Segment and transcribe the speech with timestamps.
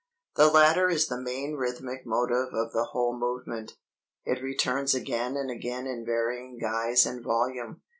[0.35, 3.73] "The latter is the main rhythmic motive of the whole movement;
[4.25, 7.83] it returns again and again in varying guise and volume.